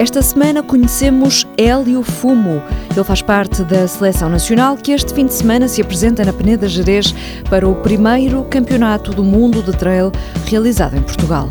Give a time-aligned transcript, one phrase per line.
[0.00, 2.62] Esta semana conhecemos Hélio Fumo.
[2.90, 6.66] Ele faz parte da seleção nacional que este fim de semana se apresenta na Peneda
[6.66, 7.14] Gerês
[7.50, 10.10] para o primeiro campeonato do mundo de trail
[10.46, 11.50] realizado em Portugal.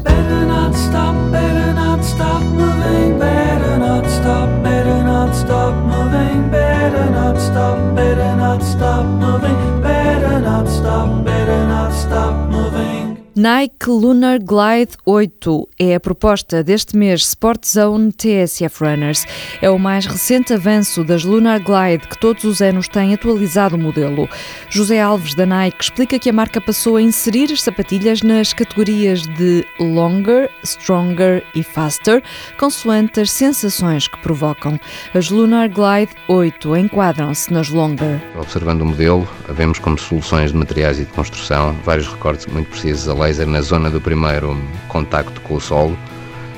[13.41, 19.25] Nike Lunar Glide 8 é a proposta deste mês Sport Zone TSF Runners.
[19.61, 23.80] É o mais recente avanço das Lunar Glide que todos os anos têm atualizado o
[23.80, 24.27] modelo.
[24.70, 29.21] José Alves da Nike explica que a marca passou a inserir as sapatilhas nas categorias
[29.21, 32.21] de Longer, Stronger e Faster,
[32.58, 34.77] consoante as sensações que provocam.
[35.13, 38.21] As Lunar Glide 8 enquadram-se nas Longer.
[38.38, 43.08] Observando o modelo, vemos como soluções de materiais e de construção vários recortes muito precisos
[43.08, 44.57] a laser na zona do primeiro
[44.88, 45.95] contacto com o solo,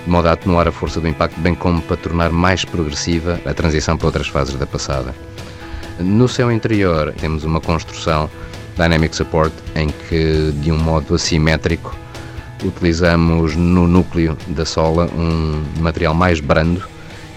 [0.05, 3.53] de modo a atenuar a força do impacto, bem como para tornar mais progressiva a
[3.53, 5.13] transição para outras fases da passada.
[5.99, 8.29] No seu interior temos uma construção
[8.77, 11.93] Dynamic Support em que, de um modo assimétrico,
[12.63, 16.81] utilizamos no núcleo da sola um material mais brando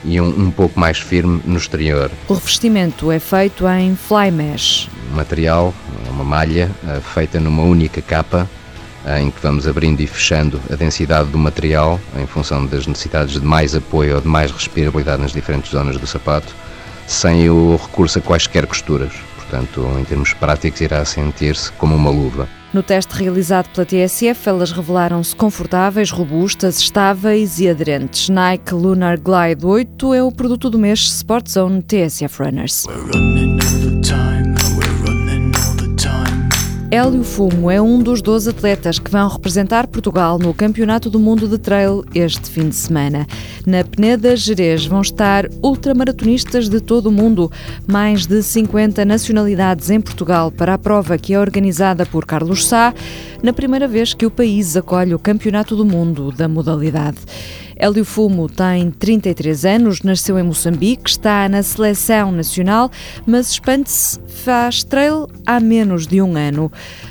[0.05, 2.09] e um, um pouco mais firme no exterior.
[2.29, 4.89] O revestimento é feito em fly mesh.
[5.11, 5.75] O material,
[6.09, 8.49] uma malha eh, feita numa única capa
[9.19, 13.47] em que vamos abrindo e fechando a densidade do material em função das necessidades de
[13.47, 16.55] mais apoio ou de mais respirabilidade nas diferentes zonas do sapato,
[17.07, 19.13] sem o recurso a quaisquer costuras.
[19.37, 22.49] Portanto, em termos práticos, irá sentir-se como uma luva.
[22.73, 28.29] No teste realizado pela TSF, elas revelaram-se confortáveis, robustas, estáveis e aderentes.
[28.29, 32.85] Nike Lunar Glide 8 é o produto do mês Sport Zone TSF Runners.
[36.95, 41.49] Hélio Fumo é um dos 12 atletas que vão representar Portugal no Campeonato do Mundo
[41.49, 43.27] de Trail este fim de semana.
[43.67, 47.51] Na Peneda Gerês vão estar ultramaratonistas de todo o mundo,
[47.85, 52.95] mais de 50 nacionalidades em Portugal para a prova que é organizada por Carlos Sá,
[53.43, 57.19] na primeira vez que o país acolhe o Campeonato do Mundo da modalidade.
[57.77, 62.91] Hélio Fumo tem 33 anos, nasceu em Moçambique, está na seleção nacional,
[63.27, 66.71] mas espante-se, faz trail há menos de um ano.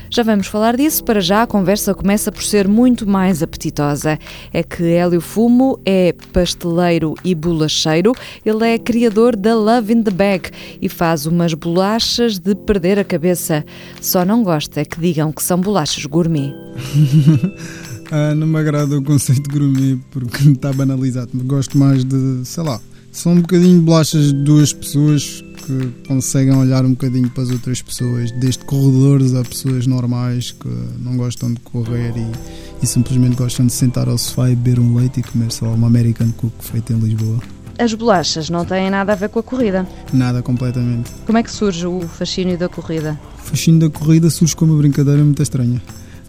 [0.09, 4.19] Já vamos falar disso, para já a conversa começa por ser muito mais apetitosa.
[4.53, 8.13] É que Hélio Fumo é pasteleiro e bolacheiro,
[8.45, 13.03] ele é criador da Love in the Bag e faz umas bolachas de perder a
[13.03, 13.65] cabeça.
[13.99, 16.53] Só não gosta que digam que são bolachas gourmet.
[18.15, 21.31] Ah, não me agrada o conceito de gourmet porque está banalizado.
[21.45, 22.79] Gosto mais de, sei lá,
[23.11, 27.81] são um bocadinho bolachas de duas pessoas que conseguem olhar um bocadinho para as outras
[27.81, 30.69] pessoas, desde corredores a pessoas normais que
[30.99, 34.95] não gostam de correr e, e simplesmente gostam de sentar ao sofá e beber um
[34.95, 37.39] leite e comer só uma American Cook feita em Lisboa.
[37.79, 39.87] As bolachas não têm nada a ver com a corrida?
[40.13, 41.09] Nada, completamente.
[41.25, 43.19] Como é que surge o fascínio da corrida?
[43.39, 45.81] O fascínio da corrida surge com uma brincadeira muito estranha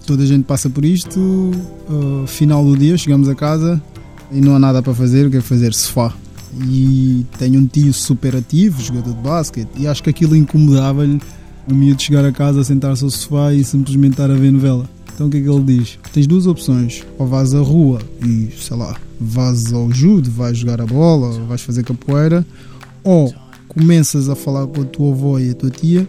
[0.04, 1.18] toda a gente passa por isto.
[1.18, 3.82] Uh, final do dia, chegamos a casa
[4.30, 5.26] e não há nada para fazer.
[5.26, 5.74] O que é fazer?
[5.74, 6.14] Sofá.
[6.68, 11.20] E tenho um tio super ativo, jogador de basquete, e acho que aquilo incomodava-lhe
[11.68, 14.88] o miúdo chegar a casa, sentar-se ao sofá e simplesmente estar a ver novela.
[15.14, 15.98] Então o que é que ele diz?
[16.12, 20.80] Tens duas opções: ou vais à rua e, sei lá, vais ao judo, vais jogar
[20.80, 22.46] a bola, vais fazer capoeira,
[23.02, 23.34] ou
[23.68, 26.08] começas a falar com a tua avó e a tua tia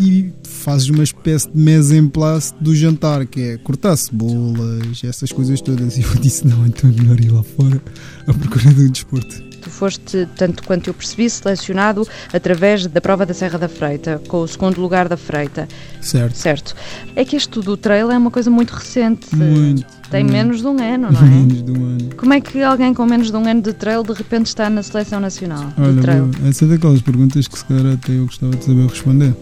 [0.00, 5.32] e fazes uma espécie de mesa em place do jantar, que é cortar cebolas, essas
[5.32, 5.96] coisas todas.
[6.02, 7.80] E eu disse: não, então é melhor ir lá fora
[8.26, 9.42] à procura do desporto.
[9.62, 14.38] Tu foste, tanto quanto eu percebi, selecionado através da prova da Serra da Freita, com
[14.38, 15.68] o segundo lugar da Freita.
[16.00, 16.36] Certo.
[16.36, 16.74] Certo.
[17.14, 19.34] É que este do trail é uma coisa muito recente.
[19.36, 19.86] Muito.
[20.10, 20.32] Tem muito.
[20.32, 21.24] menos de um ano, não é?
[21.24, 22.10] Menos de um ano.
[22.16, 24.82] Como é que alguém com menos de um ano de trail de repente está na
[24.82, 26.30] seleção nacional Olha, de trail?
[26.48, 29.34] essa é daquelas perguntas que se calhar até eu gostava de saber responder.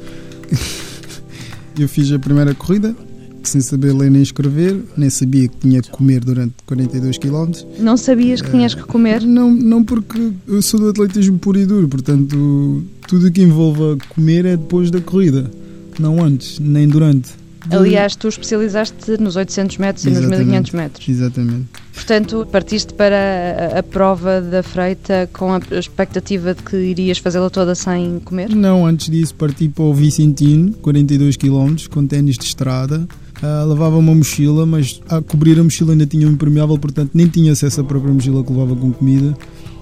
[1.78, 2.94] Eu fiz a primeira corrida
[3.42, 7.52] sem saber ler nem escrever, nem sabia que tinha que comer durante 42 km.
[7.78, 9.22] Não sabias que tinhas que comer?
[9.22, 13.96] Não, não porque eu sou do atletismo puro e duro, portanto tudo o que envolva
[14.10, 15.50] comer é depois da corrida,
[15.98, 17.30] não antes, nem durante.
[17.70, 21.08] Aliás, tu especializaste nos 800 metros e nos 1500 metros.
[21.08, 21.66] Exatamente.
[21.94, 27.74] Portanto, partiste para a, prova da freita com a expectativa de que irias fazê-la toda
[27.74, 28.54] sem comer?
[28.54, 33.06] Não, antes disso parti para o Vicentino, 42 km, com ténis de estrada.
[33.42, 37.26] Uh, levava uma mochila, mas a cobrir a mochila ainda tinha um impermeável, portanto nem
[37.26, 39.36] tinha acesso à própria mochila que levava com comida.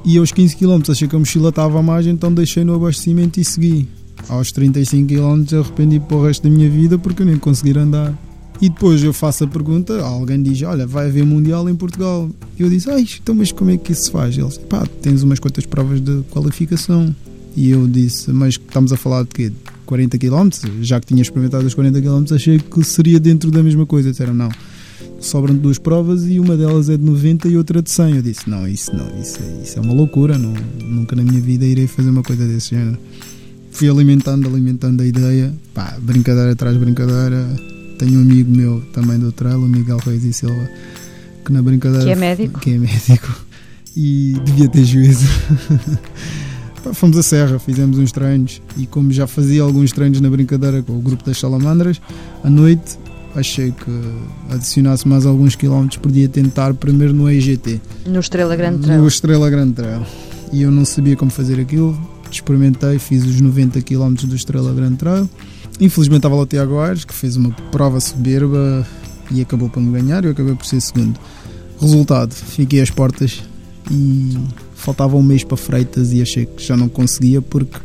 [0.04, 3.40] E aos 15 km achei que a mochila estava a mais, então deixei no abastecimento
[3.40, 3.88] e segui.
[4.28, 8.14] Aos 35 km arrependi para o resto da minha vida porque eu nem conseguir andar.
[8.60, 12.28] E depois eu faço a pergunta, alguém diz: Olha, vai haver Mundial em Portugal.
[12.58, 14.36] E eu disse: Ai, então, mas como é que isso se faz?
[14.36, 17.14] Eles: Pá, tens umas quantas provas de qualificação.
[17.56, 19.52] E eu disse: Mas estamos a falar de quê?
[19.86, 20.48] 40 km?
[20.82, 24.10] Já que tinha experimentado os 40 km, achei que seria dentro da mesma coisa.
[24.10, 24.48] Disseram: Não,
[25.20, 28.16] sobram duas provas e uma delas é de 90 e outra de 100.
[28.16, 30.36] Eu disse: Não, isso não, isso, é, isso é uma loucura.
[30.36, 30.52] Não,
[30.84, 32.98] nunca na minha vida irei fazer uma coisa desse género.
[33.70, 35.54] Fui alimentando, alimentando a ideia.
[35.72, 40.24] Pá, brincadeira atrás de brincadeira tenho um amigo meu também do trail, o Miguel Reis
[40.24, 40.68] e Silva,
[41.44, 42.04] que na brincadeira.
[42.04, 42.60] Que é médico.
[42.60, 43.44] Que é médico.
[43.96, 45.26] E devia ter juízo.
[46.94, 50.96] Fomos a Serra, fizemos uns treinos e, como já fazia alguns treinos na brincadeira com
[50.96, 52.00] o grupo das salamandras,
[52.42, 52.96] à noite
[53.34, 57.80] achei que adicionasse mais alguns quilómetros, podia tentar primeiro no EGT.
[58.06, 59.00] No Estrela Grande Trail.
[59.00, 60.02] No Estrela Grande Trail.
[60.52, 61.98] E eu não sabia como fazer aquilo,
[62.30, 65.28] experimentei, fiz os 90 km do Estrela Grande Trail
[65.80, 68.86] Infelizmente estava lá o Tiago Aires, que fez uma prova soberba
[69.30, 70.24] e acabou por me ganhar.
[70.24, 71.18] Eu acabei por ser segundo.
[71.80, 73.42] Resultado: fiquei às portas
[73.90, 74.36] e
[74.74, 77.78] faltava um mês para Freitas e achei que já não conseguia porque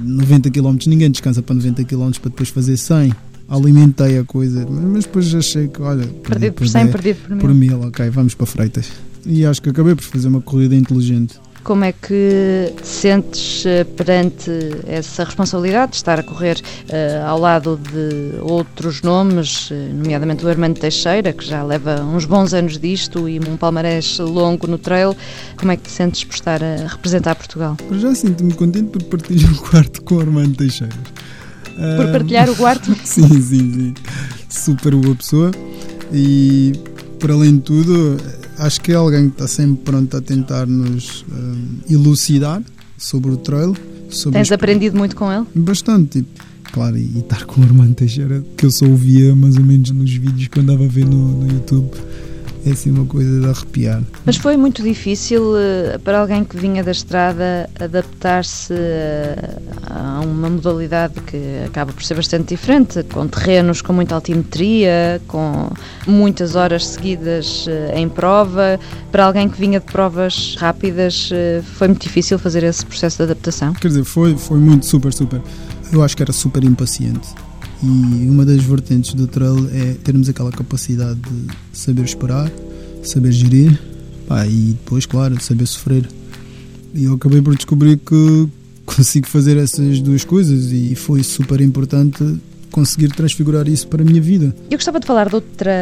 [0.00, 3.12] 90 km, ninguém descansa para 90 km para depois fazer 100.
[3.48, 7.38] Alimentei a coisa, mas depois achei que, olha, perdido por 100, perdido por mil.
[7.38, 8.90] Por mil, ok, vamos para Freitas.
[9.24, 11.40] E acho que acabei por fazer uma corrida inteligente.
[11.62, 14.50] Como é que te sentes eh, perante
[14.86, 20.48] essa responsabilidade de estar a correr uh, ao lado de outros nomes, eh, nomeadamente o
[20.48, 25.14] Armando Teixeira, que já leva uns bons anos disto e um palmarés longo no trail?
[25.56, 27.76] Como é que te sentes por estar a representar Portugal?
[27.90, 30.94] Eu já sinto-me contente por partilhar o quarto com o Armando Teixeira.
[31.96, 32.94] Por partilhar o quarto?
[33.04, 33.94] sim, sim, sim.
[34.48, 35.50] Super boa pessoa.
[36.12, 36.72] E,
[37.18, 38.16] por além de tudo,
[38.58, 41.24] acho que é alguém que está sempre pronto a tentar nos uh,
[41.88, 42.62] elucidar
[42.96, 43.76] sobre o trail.
[44.10, 45.46] Sobre Tens aprendido muito com ele?
[45.54, 46.20] Bastante.
[46.20, 49.64] Tipo, claro, e, e estar com o Armando Teixeira, que eu só ouvia mais ou
[49.64, 51.90] menos nos vídeos que eu andava a ver no, no YouTube
[52.68, 54.02] é assim uma coisa de arrepiar.
[54.24, 60.50] Mas foi muito difícil uh, para alguém que vinha da estrada adaptar-se uh, a uma
[60.50, 65.70] modalidade que acaba por ser bastante diferente, com terrenos com muita altimetria, com
[66.06, 68.78] muitas horas seguidas uh, em prova.
[69.10, 71.30] Para alguém que vinha de provas rápidas,
[71.76, 73.72] foi muito difícil fazer esse processo de adaptação?
[73.72, 75.40] Quer dizer, foi, foi muito super, super.
[75.90, 77.28] Eu acho que era super impaciente
[77.82, 82.50] e uma das vertentes do trail é termos aquela capacidade de saber esperar,
[83.04, 83.78] saber gerir
[84.26, 86.08] pá, e depois, claro, saber sofrer.
[86.94, 88.48] E eu acabei por descobrir que
[88.84, 92.24] consigo fazer essas duas coisas e foi super importante
[92.78, 94.54] conseguir transfigurar isso para a minha vida.
[94.70, 95.72] Eu gostava de falar de outra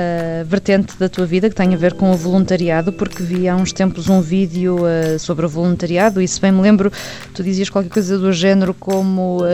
[0.49, 3.71] vertente da tua vida que tem a ver com o voluntariado, porque vi há uns
[3.71, 6.91] tempos um vídeo uh, sobre o voluntariado e se bem me lembro,
[7.35, 9.47] tu dizias qualquer coisa do género como uh,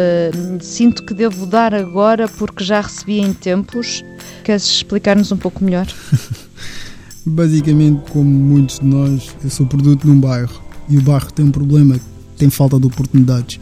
[0.60, 4.04] sinto que devo dar agora porque já recebi em tempos.
[4.44, 5.88] Queres explicar-nos um pouco melhor?
[7.26, 11.44] Basicamente, como muitos de nós, eu sou produto de um bairro e o bairro tem
[11.44, 11.98] um problema,
[12.38, 13.58] tem falta de oportunidades.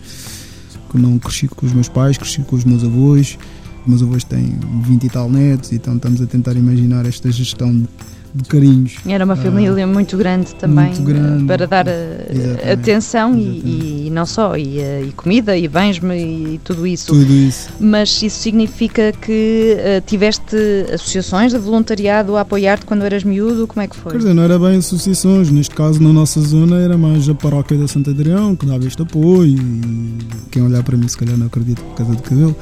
[0.90, 3.38] Que não cresci com os meus pais, cresci com os meus avós,
[3.86, 7.88] meus avós têm 20 e tal netos, então estamos a tentar imaginar esta gestão de,
[8.34, 8.96] de carinhos.
[9.06, 14.10] Era uma família uh, muito grande também muito grande, para dar uh, atenção E, e,
[14.10, 17.06] não só, e, uh, e comida e bens e tudo isso.
[17.06, 17.70] Tudo isso.
[17.80, 20.56] Mas isso significa que tiveste
[20.92, 23.66] associações de voluntariado a apoiar-te quando eras miúdo?
[23.66, 24.12] Como é que foi?
[24.12, 27.76] Quer dizer, não era bem associações, neste caso na nossa zona era mais a paróquia
[27.76, 30.18] da Santo Adrião que dava este apoio e
[30.50, 32.56] quem olhar para mim se calhar não acredita por causa do cabelo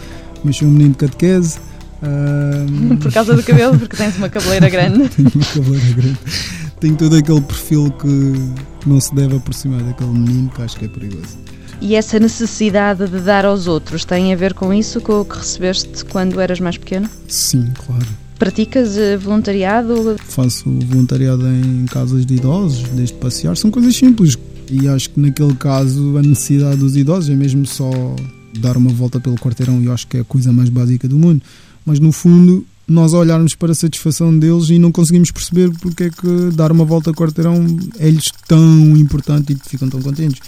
[0.45, 1.59] mas sou um menino de catequese.
[2.03, 2.97] Uh...
[2.97, 5.09] Por causa do cabelo, porque tens uma cabeleira grande.
[5.09, 6.19] Tenho uma cabeleira grande.
[6.81, 8.35] Tenho todo aquele perfil que
[8.87, 11.37] não se deve aproximar daquele menino, que acho que é perigoso.
[11.81, 15.39] E essa necessidade de dar aos outros tem a ver com isso, com o que
[15.39, 17.09] recebeste quando eras mais pequeno?
[17.29, 18.07] Sim, claro.
[18.39, 20.17] Praticas eh, voluntariado?
[20.25, 24.37] Faço voluntariado em casas de idosos, desde passear, são coisas simples.
[24.71, 27.91] E acho que naquele caso a necessidade dos idosos é mesmo só
[28.59, 31.43] dar uma volta pelo quarteirão e acho que é a coisa mais básica do mundo.
[31.85, 36.11] Mas no fundo, nós olharmos para a satisfação deles e não conseguimos perceber porque é
[36.11, 37.65] que dar uma volta ao quarteirão
[37.99, 40.41] é-lhes tão importante e ficam tão contentes.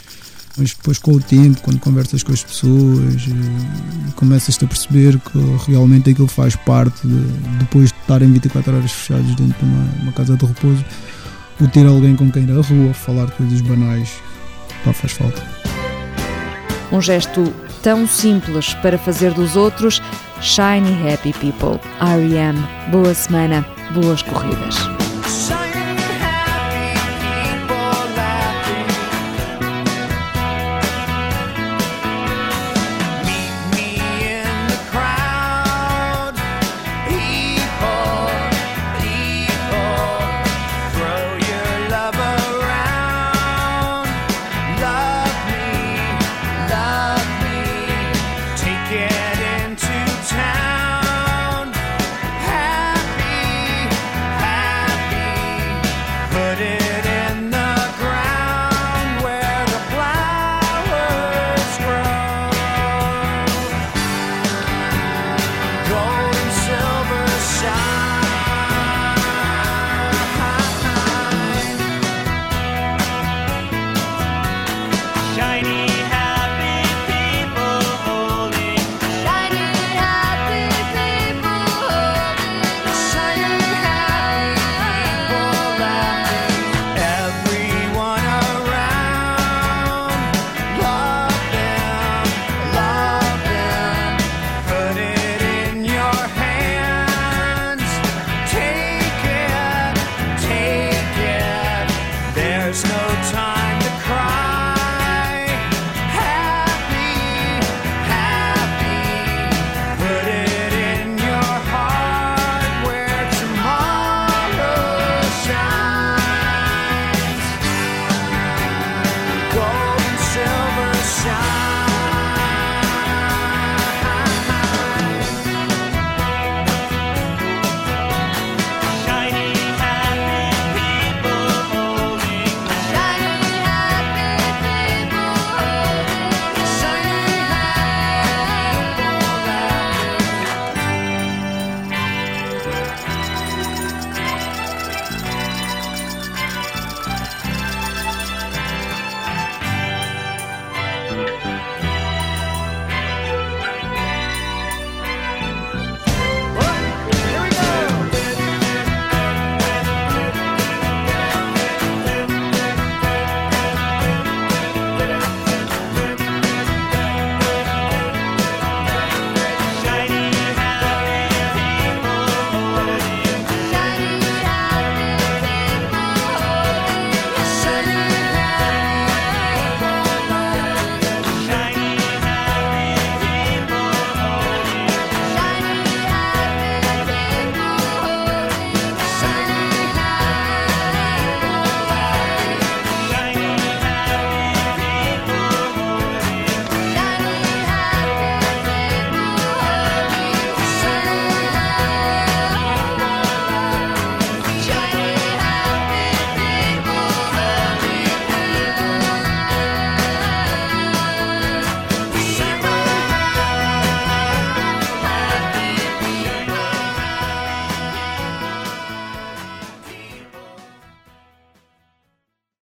[0.57, 5.71] Mas depois, com o tempo, quando conversas com as pessoas, eh, começas-te a perceber que
[5.71, 7.23] realmente aquilo faz parte, de,
[7.61, 10.85] depois de estarem 24 horas fechados dentro de uma, uma casa de repouso,
[11.61, 14.11] o ter alguém com quem ir à rua, falar coisas banais,
[14.85, 15.43] pá, faz falta.
[16.91, 17.53] Um gesto
[17.83, 20.01] tão simples para fazer dos outros
[20.41, 21.81] shiny happy people.
[22.01, 22.59] R.E.M.
[22.91, 24.77] Boa semana, boas corridas.